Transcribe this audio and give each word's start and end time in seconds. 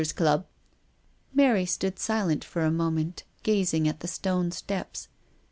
Mary 1.31 1.63
stood 1.63 1.99
silent 1.99 2.43
for 2.43 2.63
a 2.63 2.71
moment, 2.71 3.23
gazing 3.43 3.87
at 3.87 3.99
the 3.99 4.07
stone 4.07 4.49
steps. 4.51 5.09